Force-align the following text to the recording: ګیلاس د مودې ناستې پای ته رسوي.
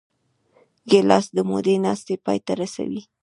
ګیلاس 0.89 1.25
د 1.35 1.37
مودې 1.49 1.75
ناستې 1.85 2.15
پای 2.25 2.39
ته 2.45 2.53
رسوي. 2.61 3.01